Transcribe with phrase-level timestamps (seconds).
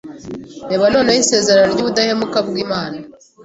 [0.69, 2.99] Reba noneho isezerano ry’ubudahemuka bw’Imana